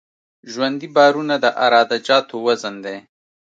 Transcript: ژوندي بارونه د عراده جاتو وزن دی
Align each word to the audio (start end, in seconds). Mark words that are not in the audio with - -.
ژوندي 0.51 0.87
بارونه 0.95 1.35
د 1.43 1.45
عراده 1.63 1.97
جاتو 2.07 2.35
وزن 2.45 2.75
دی 2.85 2.97